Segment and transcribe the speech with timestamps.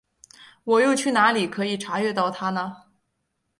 [0.63, 2.75] 我又去哪里可以查阅到它呢？